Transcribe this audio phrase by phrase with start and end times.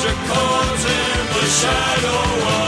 [0.00, 2.67] Your chords in the shadow of.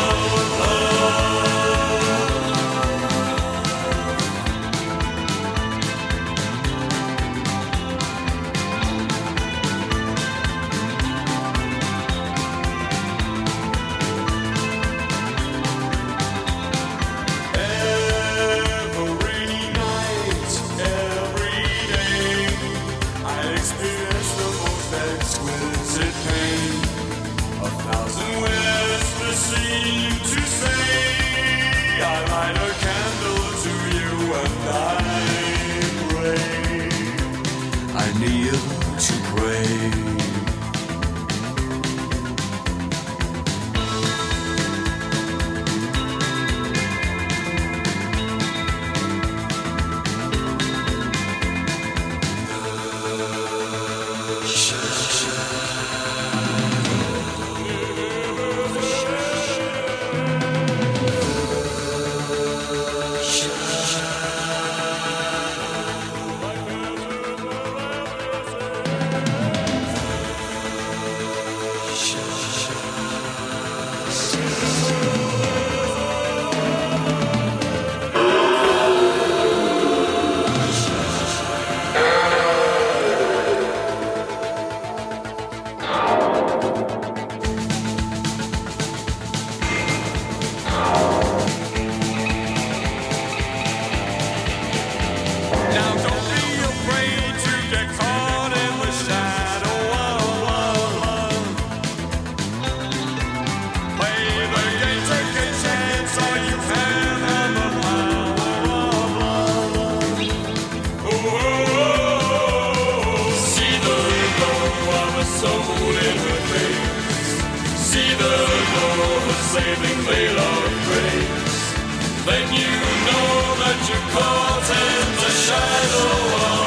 [123.88, 126.59] your cold in the shadow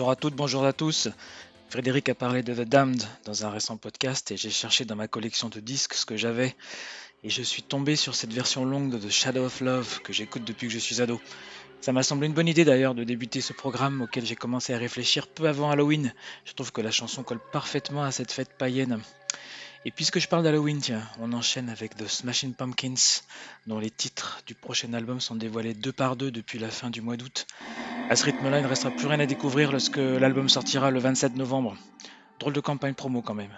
[0.00, 1.08] Bonjour à toutes, bonjour à tous.
[1.68, 5.08] Frédéric a parlé de The Damned dans un récent podcast et j'ai cherché dans ma
[5.08, 6.56] collection de disques ce que j'avais
[7.22, 10.44] et je suis tombé sur cette version longue de The Shadow of Love que j'écoute
[10.44, 11.20] depuis que je suis ado.
[11.82, 14.78] Ça m'a semblé une bonne idée d'ailleurs de débuter ce programme auquel j'ai commencé à
[14.78, 16.14] réfléchir peu avant Halloween.
[16.46, 19.02] Je trouve que la chanson colle parfaitement à cette fête païenne.
[19.84, 23.20] Et puisque je parle d'Halloween, tiens, on enchaîne avec The Smashing Pumpkins,
[23.66, 27.02] dont les titres du prochain album sont dévoilés deux par deux depuis la fin du
[27.02, 27.46] mois d'août.
[28.10, 31.36] À ce rythme-là, il ne restera plus rien à découvrir lorsque l'album sortira le 27
[31.36, 31.76] novembre.
[32.40, 33.52] Drôle de campagne promo quand même.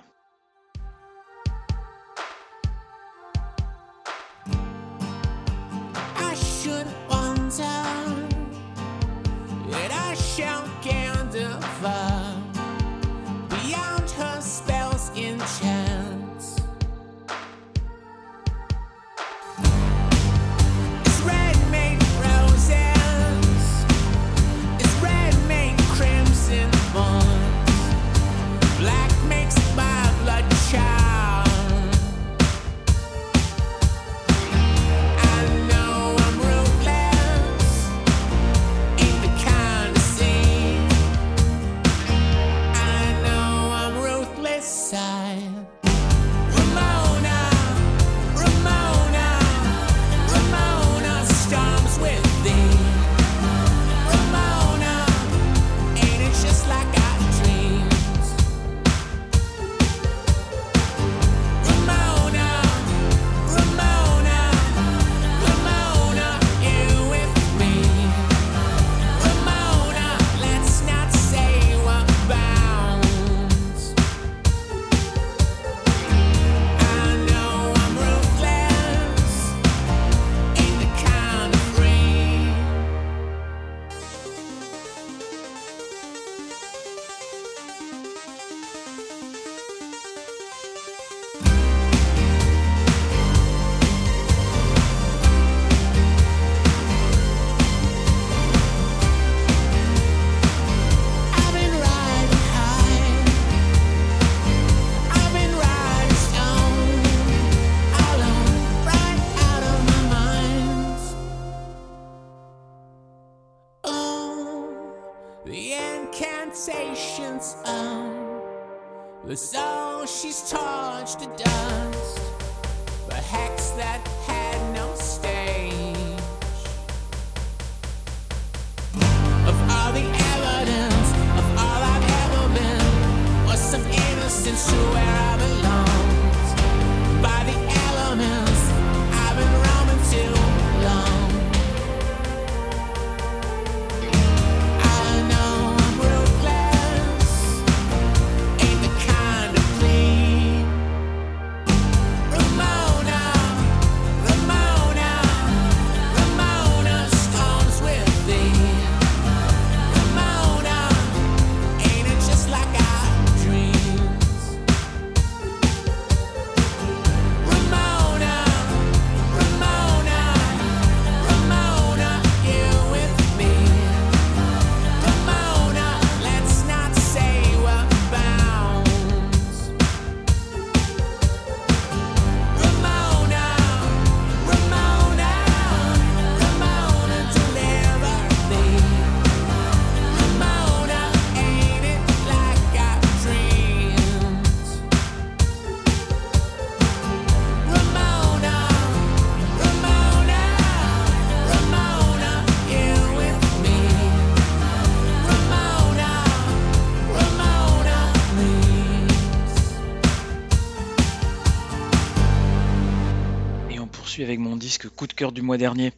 [215.30, 215.92] Du mois dernier.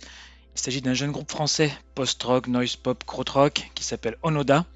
[0.54, 4.66] Il s'agit d'un jeune groupe français, post-rock, noise pop, krautrock, qui s'appelle Onoda,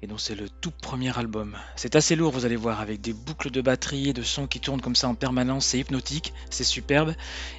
[0.00, 1.56] et dont c'est le tout premier album.
[1.76, 4.60] C'est assez lourd, vous allez voir, avec des boucles de batterie et de sons qui
[4.60, 7.14] tournent comme ça en permanence, c'est hypnotique, c'est superbe,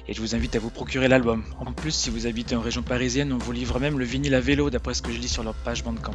[0.08, 1.44] et je vous invite à vous procurer l'album.
[1.60, 4.40] En plus, si vous habitez en région parisienne, on vous livre même le vinyle à
[4.40, 6.12] vélo, d'après ce que je lis sur leur page Bandcamp.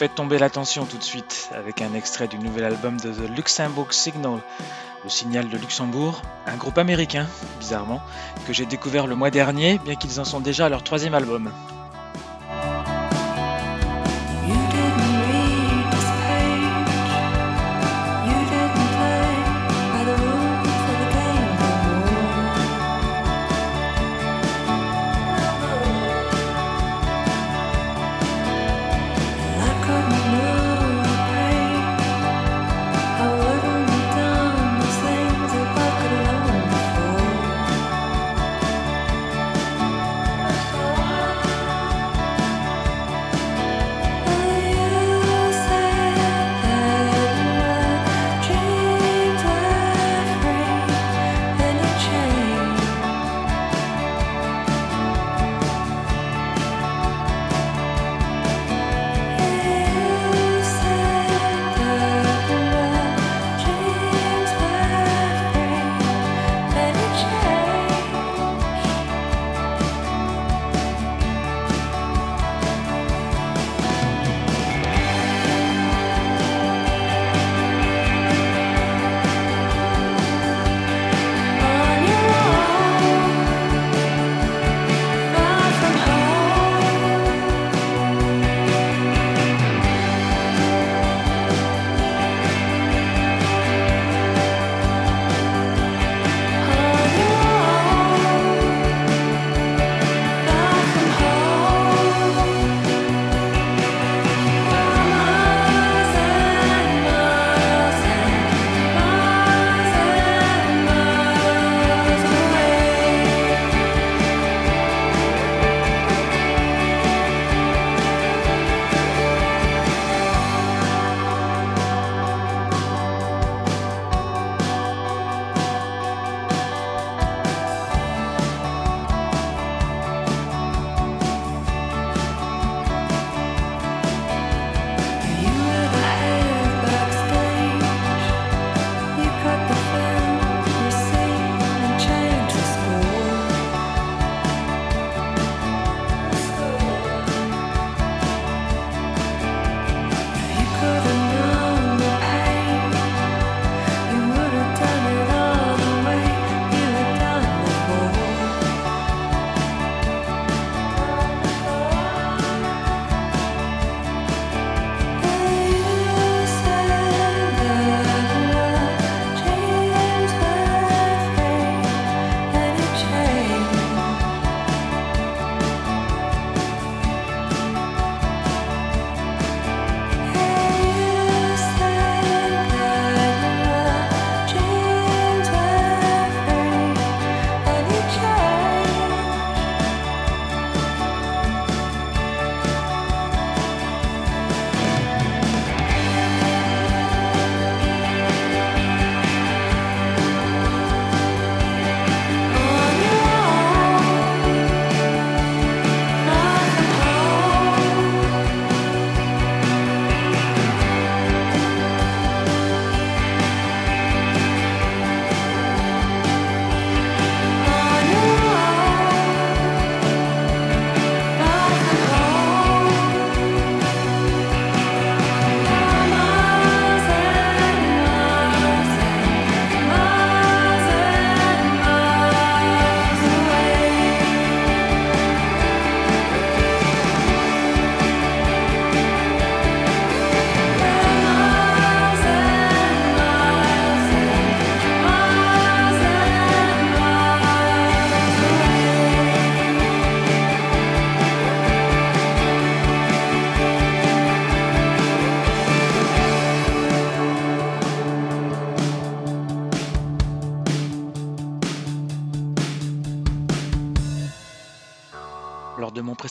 [0.00, 3.92] Fait tomber l'attention tout de suite avec un extrait du nouvel album de The Luxembourg
[3.92, 4.40] Signal,
[5.04, 7.26] le signal de Luxembourg, un groupe américain,
[7.58, 8.00] bizarrement,
[8.46, 11.50] que j'ai découvert le mois dernier, bien qu'ils en sont déjà à leur troisième album.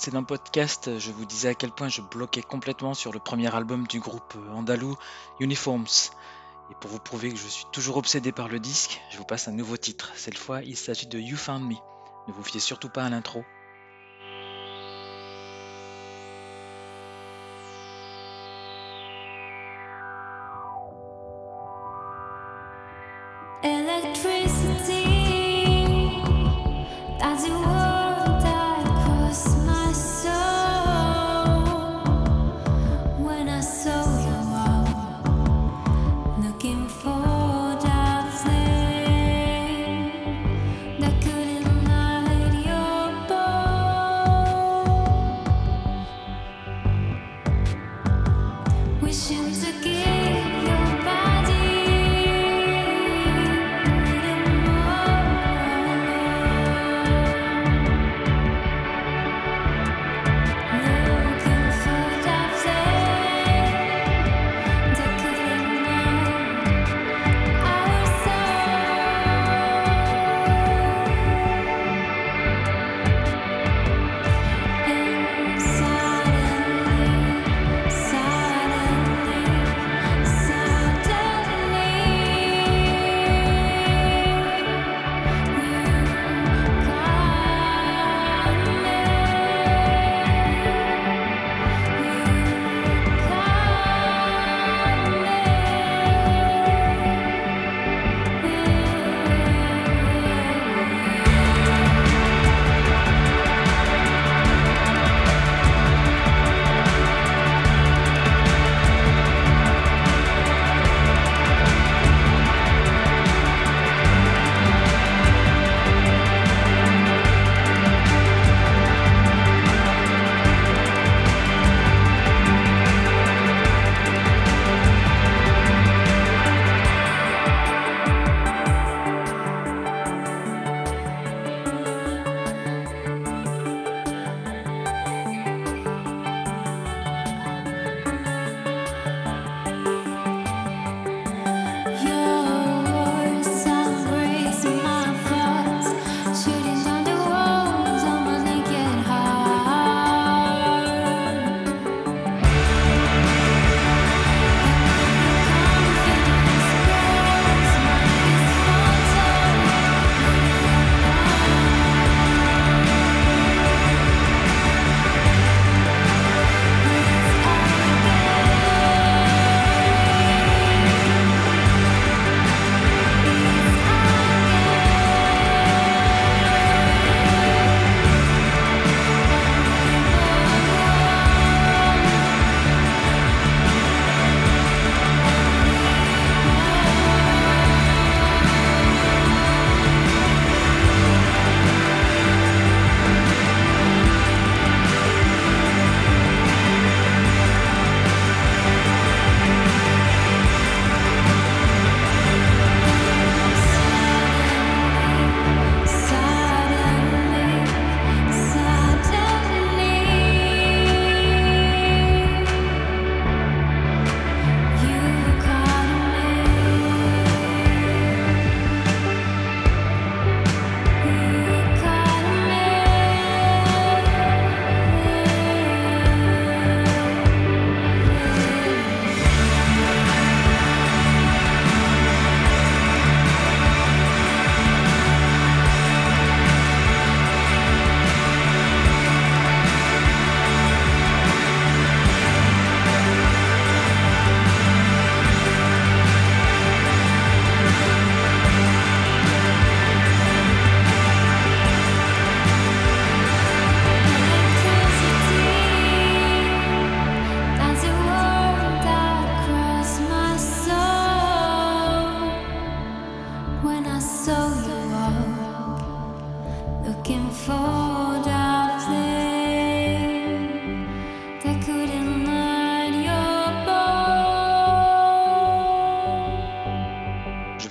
[0.09, 3.85] Précédent podcast, je vous disais à quel point je bloquais complètement sur le premier album
[3.85, 4.95] du groupe andalou
[5.39, 6.09] Uniforms.
[6.71, 9.47] Et pour vous prouver que je suis toujours obsédé par le disque, je vous passe
[9.47, 10.11] un nouveau titre.
[10.15, 11.75] Cette fois, il s'agit de You Found Me.
[12.27, 13.43] Ne vous fiez surtout pas à l'intro.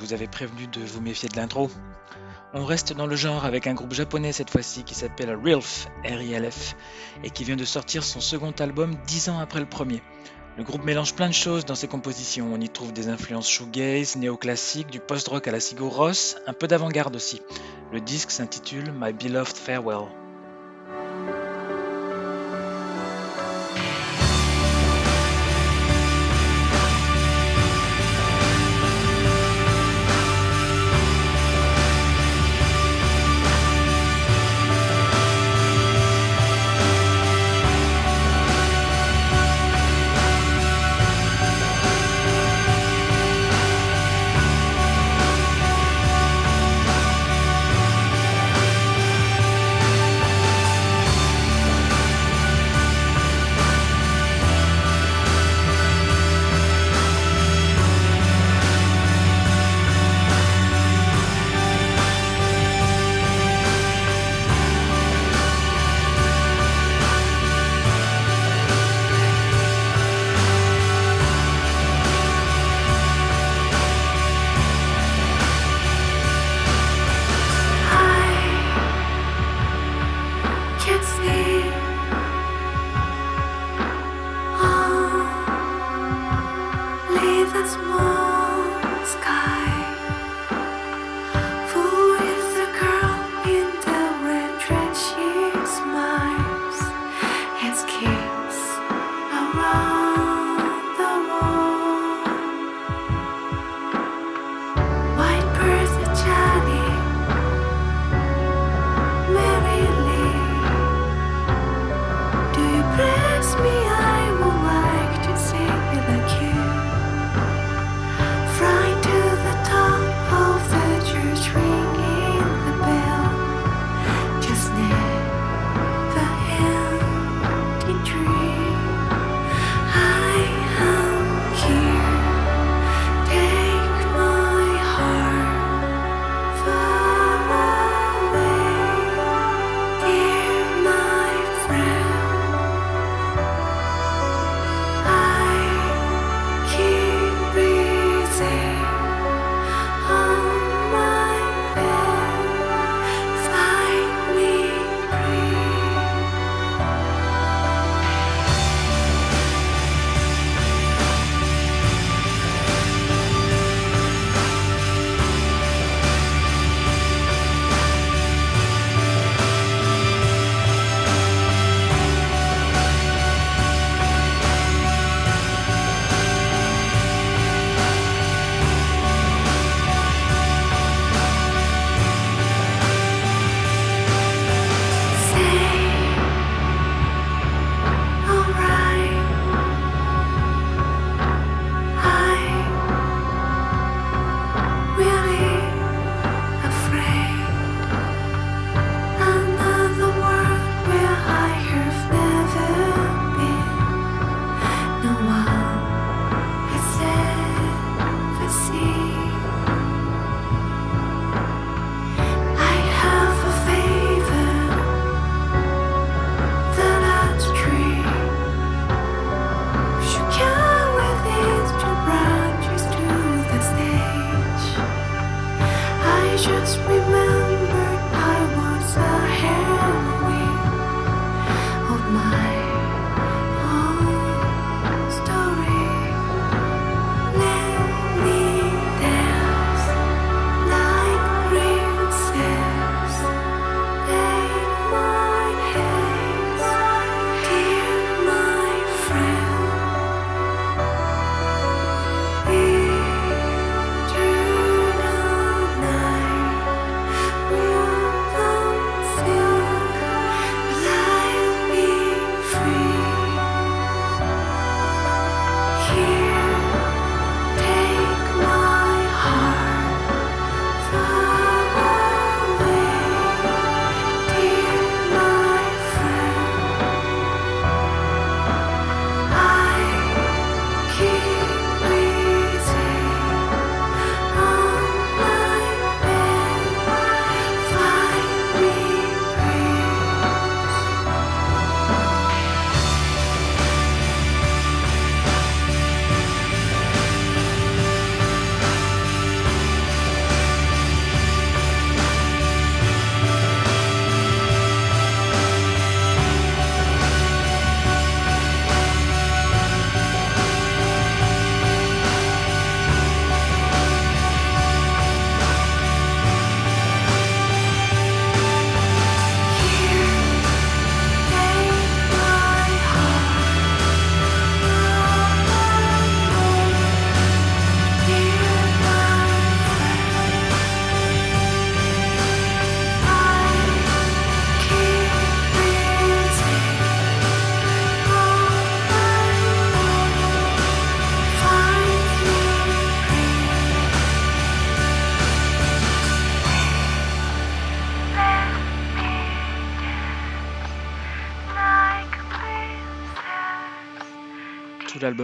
[0.09, 1.71] Vous avais prévenu de vous méfier de l'intro.
[2.55, 6.77] On reste dans le genre avec un groupe japonais cette fois-ci qui s'appelle RILF, R-I-L-F,
[7.25, 10.03] et qui vient de sortir son second album dix ans après le premier.
[10.57, 12.49] Le groupe mélange plein de choses dans ses compositions.
[12.55, 16.67] On y trouve des influences shoegaze, néoclassique, du post-rock à la Sigur Ross, un peu
[16.67, 17.43] d'avant-garde aussi.
[17.93, 20.09] Le disque s'intitule My Beloved Farewell.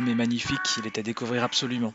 [0.02, 1.94] Est magnifique, il est à découvrir absolument.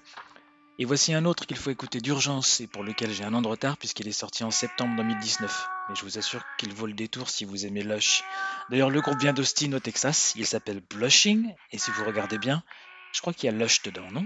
[0.78, 3.48] Et voici un autre qu'il faut écouter d'urgence et pour lequel j'ai un an de
[3.48, 5.68] retard puisqu'il est sorti en septembre 2019.
[5.90, 8.24] Mais je vous assure qu'il vaut le détour si vous aimez Lush.
[8.70, 12.64] D'ailleurs, le groupe vient d'Austin au Texas, il s'appelle Blushing et si vous regardez bien,
[13.12, 14.26] je crois qu'il y a Lush dedans, non?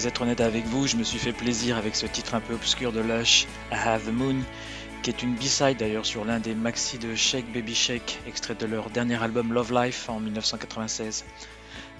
[0.00, 2.54] vais être honnête avec vous, je me suis fait plaisir avec ce titre un peu
[2.54, 4.36] obscur de Lush, I Have the Moon,
[5.02, 8.64] qui est une B-side d'ailleurs sur l'un des maxi de Shake Baby Shake, extrait de
[8.64, 11.24] leur dernier album Love Life en 1996.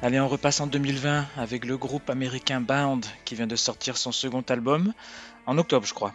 [0.02, 4.12] Allez, on repasse en 2020 avec le groupe américain Bound qui vient de sortir son
[4.12, 4.94] second album,
[5.44, 6.14] en octobre je crois,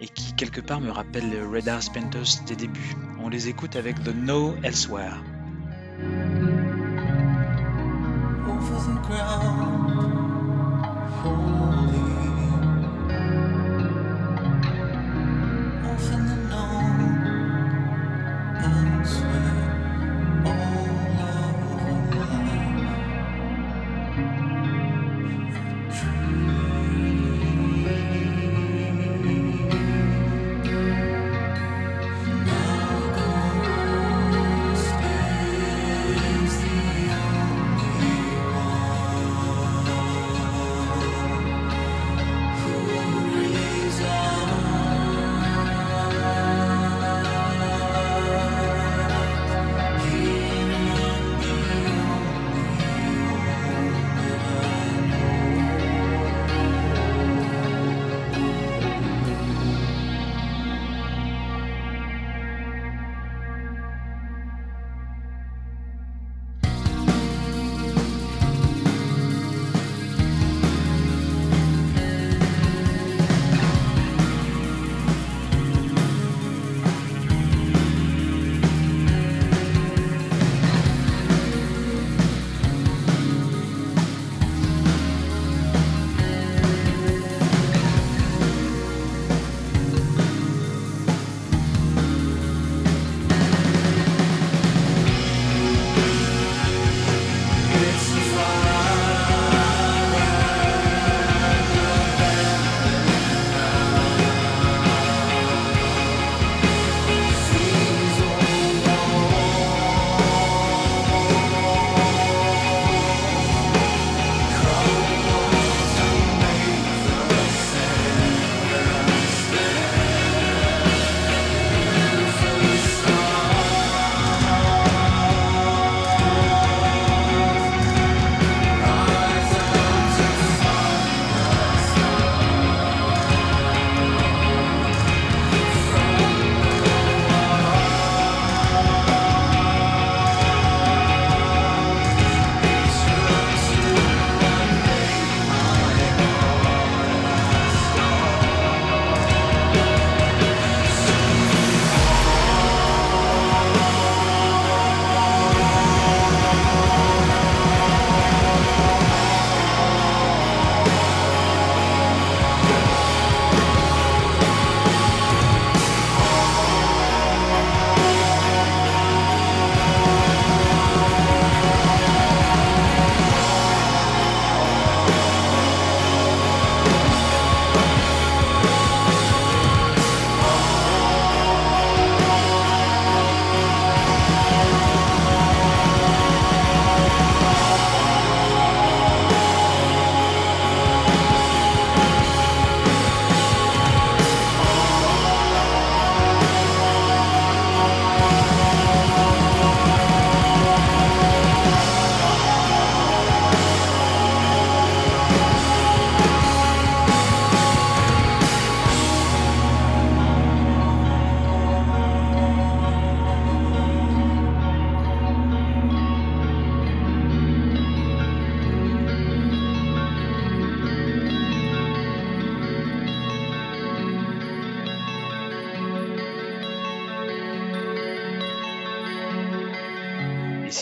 [0.00, 2.96] et qui quelque part me rappelle les Red House Painters des débuts.
[3.22, 5.16] On les écoute avec The No Elsewhere.
[11.26, 11.55] home.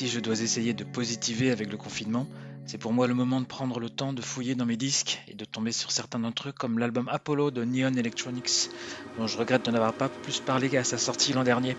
[0.03, 2.27] Essayer de positiver avec le confinement,
[2.67, 5.35] c'est pour moi le moment de prendre le temps de fouiller dans mes disques et
[5.35, 8.71] de tomber sur certains d'entre eux comme l'album Apollo de Neon Electronics,
[9.19, 11.77] dont je regrette de n'avoir pas plus parlé qu'à sa sortie l'an dernier.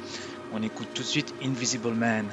[0.54, 2.28] On écoute tout de suite Invisible Man.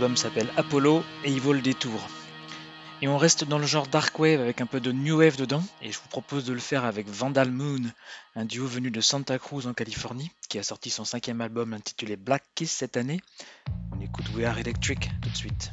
[0.00, 2.00] L'album s'appelle Apollo et il vaut le détour.
[3.02, 5.62] Et on reste dans le genre dark wave avec un peu de new wave dedans,
[5.82, 7.82] et je vous propose de le faire avec Vandal Moon,
[8.34, 12.16] un duo venu de Santa Cruz en Californie, qui a sorti son cinquième album intitulé
[12.16, 13.20] Black Kiss cette année.
[13.94, 15.70] On écoute We Are Electric tout de suite.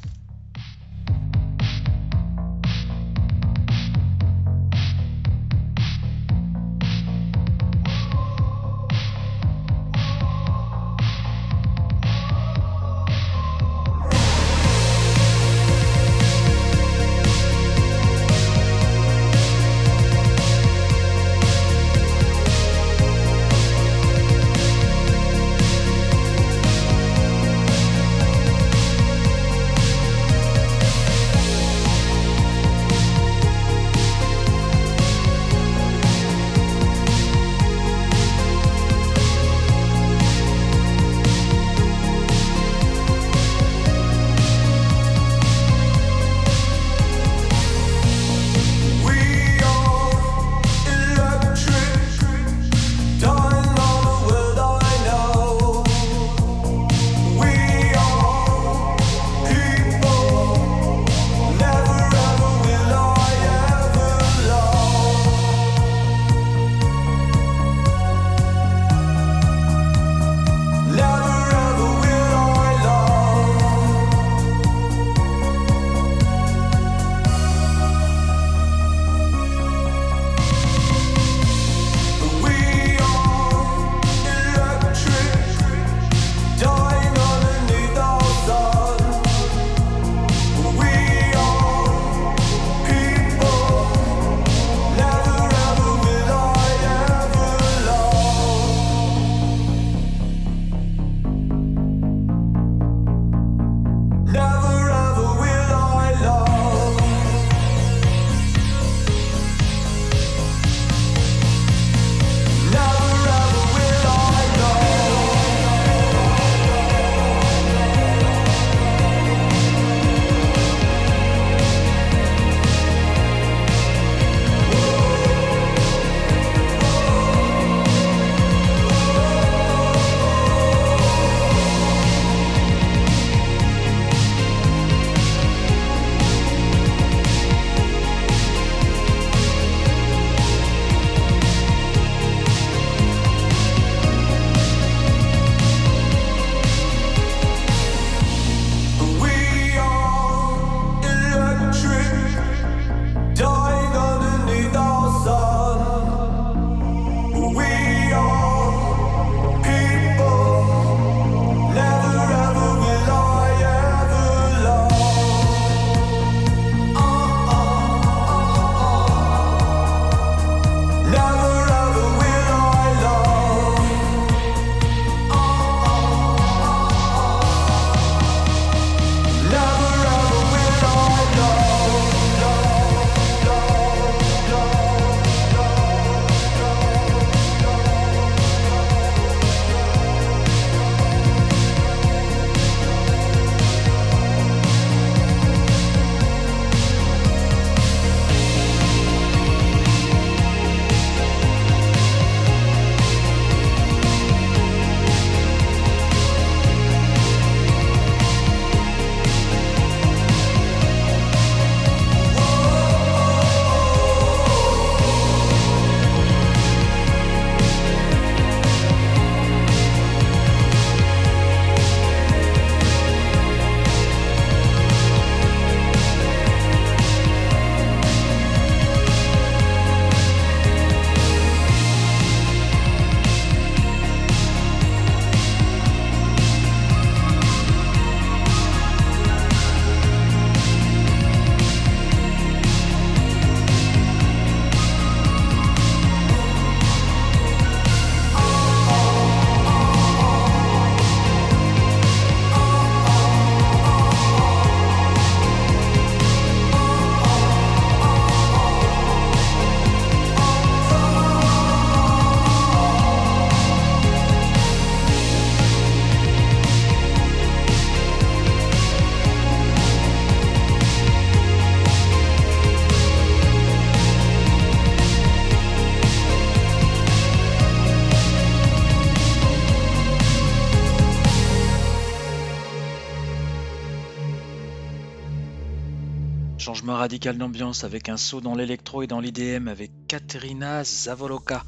[286.98, 291.64] Radical d'ambiance avec un saut dans l'électro et dans l'IDM avec Katerina Zavoloka,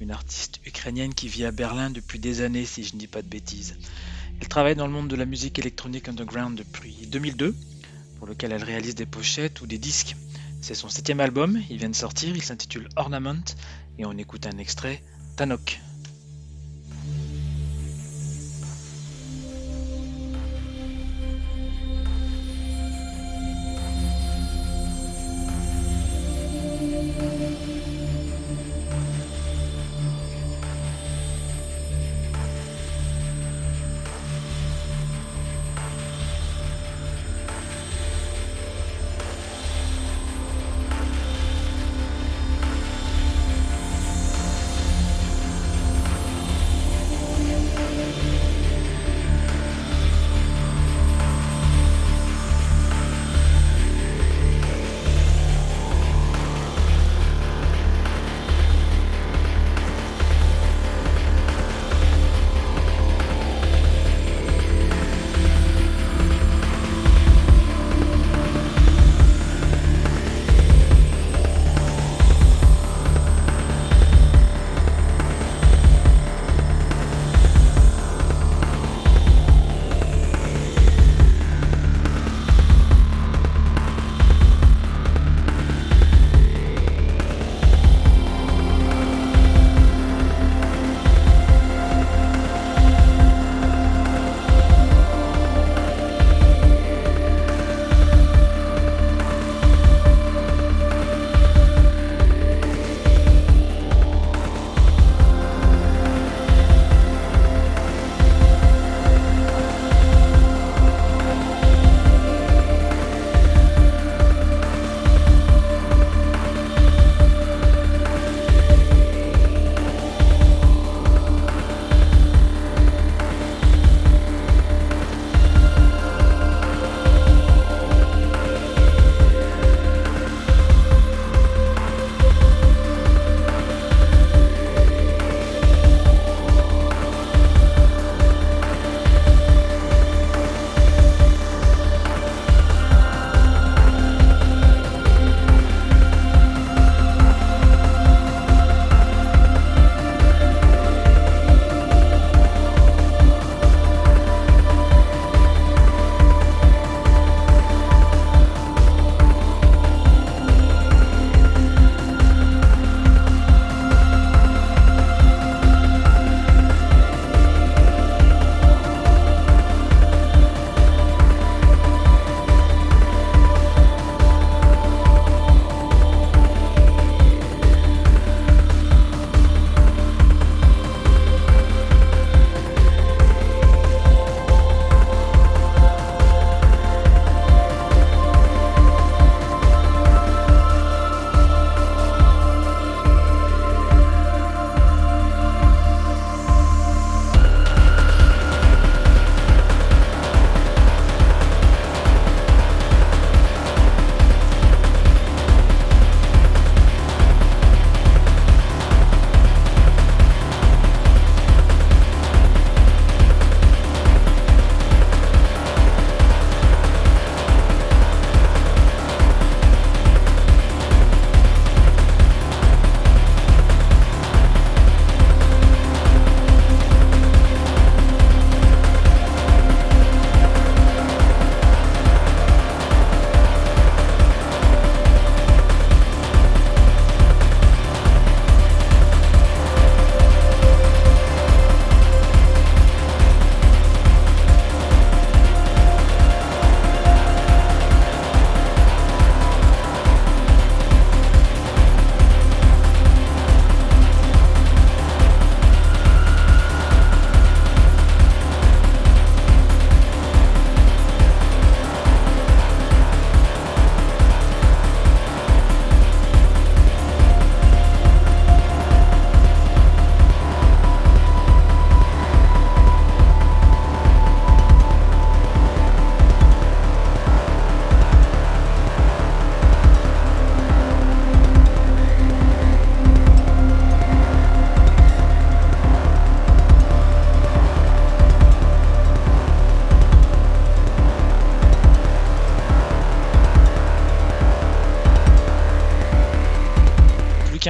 [0.00, 3.22] une artiste ukrainienne qui vit à Berlin depuis des années si je ne dis pas
[3.22, 3.76] de bêtises.
[4.40, 7.54] Elle travaille dans le monde de la musique électronique underground depuis 2002,
[8.18, 10.16] pour lequel elle réalise des pochettes ou des disques.
[10.60, 13.44] C'est son septième album, il vient de sortir, il s'intitule Ornament,
[13.98, 15.02] et on écoute un extrait,
[15.36, 15.80] Tanok.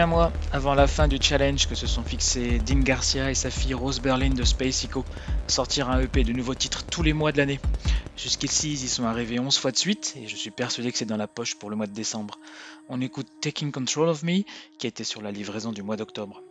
[0.03, 3.73] Souviens-moi, avant la fin du challenge que se sont fixés Dean Garcia et sa fille
[3.73, 5.05] Rose Berlin de Space Eco,
[5.47, 7.61] sortir un EP de nouveaux titres tous les mois de l'année.
[8.17, 11.05] Jusqu'ici, ils y sont arrivés 11 fois de suite et je suis persuadé que c'est
[11.05, 12.41] dans la poche pour le mois de décembre.
[12.89, 14.43] On écoute Taking Control of Me,
[14.77, 16.43] qui était sur la livraison du mois d'octobre.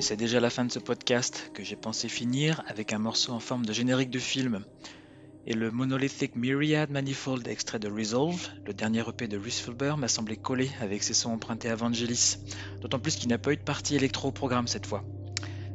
[0.00, 3.40] C'est déjà la fin de ce podcast que j'ai pensé finir avec un morceau en
[3.40, 4.64] forme de générique de film.
[5.46, 10.08] Et le Monolithic Myriad Manifold extrait de Resolve, le dernier EP de Rhys Fulber, m'a
[10.08, 12.36] semblé coller avec ses sons empruntés à Vangelis,
[12.80, 15.04] d'autant plus qu'il n'a pas eu de partie électro au programme cette fois.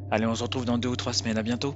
[0.09, 1.75] Allez, on se retrouve dans deux ou trois semaines, à bientôt